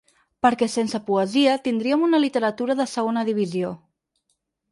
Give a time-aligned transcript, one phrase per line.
[0.43, 3.69] Perquè sense poesia tindríem una literatura de segona divisió.